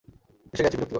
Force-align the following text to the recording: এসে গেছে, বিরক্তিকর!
এসে 0.53 0.63
গেছে, 0.65 0.77
বিরক্তিকর! 0.77 0.89